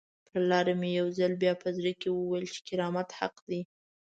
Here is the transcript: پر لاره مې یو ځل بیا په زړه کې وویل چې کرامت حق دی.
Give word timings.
پر 0.29 0.41
لاره 0.51 0.73
مې 0.79 0.89
یو 0.99 1.07
ځل 1.17 1.31
بیا 1.43 1.53
په 1.61 1.67
زړه 1.77 1.91
کې 1.99 2.09
وویل 2.11 2.45
چې 2.55 2.59
کرامت 2.67 3.09
حق 3.19 3.35
دی. 3.49 3.61